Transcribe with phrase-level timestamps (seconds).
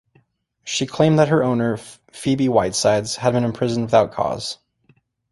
[0.63, 4.57] She claimed that her owner Phoebe Whitesides had been imprisoned without cause.